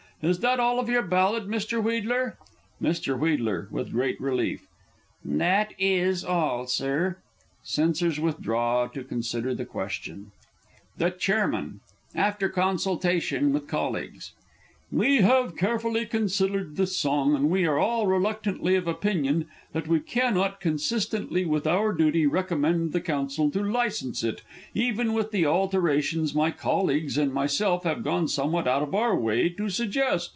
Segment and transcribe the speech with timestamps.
[0.23, 1.81] Is that all of your Ballad, Mr.
[1.83, 2.33] Wheedler?
[2.79, 3.13] Mr.
[3.19, 3.67] W.
[3.71, 4.67] (with great relief.)
[5.25, 7.17] That is all, Sir.
[7.63, 10.31] [Censors withdraw, to consider the question.
[10.95, 11.31] The Ch.
[12.13, 14.33] (after consultation with colleagues).
[14.93, 20.01] We have carefully considered this song, and we are all reluctantly of opinion that we
[20.01, 24.41] cannot, consistently with our duty, recommend the Council to license it
[24.73, 29.47] even with the alterations my colleagues and myself have gone somewhat out of our way
[29.47, 30.29] to suggest.